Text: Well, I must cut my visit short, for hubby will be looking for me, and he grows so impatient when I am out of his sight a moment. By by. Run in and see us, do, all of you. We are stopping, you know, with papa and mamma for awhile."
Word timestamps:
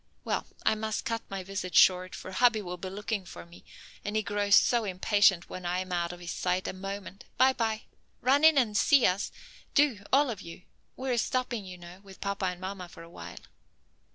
Well, 0.23 0.47
I 0.65 0.73
must 0.73 1.05
cut 1.05 1.21
my 1.29 1.43
visit 1.43 1.75
short, 1.75 2.15
for 2.15 2.31
hubby 2.31 2.63
will 2.63 2.77
be 2.77 2.89
looking 2.89 3.23
for 3.23 3.45
me, 3.45 3.63
and 4.03 4.15
he 4.15 4.23
grows 4.23 4.55
so 4.55 4.83
impatient 4.83 5.47
when 5.47 5.63
I 5.63 5.77
am 5.77 5.91
out 5.91 6.11
of 6.11 6.19
his 6.19 6.31
sight 6.31 6.67
a 6.67 6.73
moment. 6.73 7.25
By 7.37 7.53
by. 7.53 7.83
Run 8.19 8.43
in 8.43 8.57
and 8.57 8.75
see 8.75 9.05
us, 9.05 9.31
do, 9.75 10.03
all 10.11 10.31
of 10.31 10.41
you. 10.41 10.63
We 10.97 11.11
are 11.11 11.19
stopping, 11.19 11.65
you 11.65 11.77
know, 11.77 11.99
with 12.01 12.19
papa 12.19 12.45
and 12.45 12.59
mamma 12.59 12.89
for 12.89 13.03
awhile." 13.03 13.37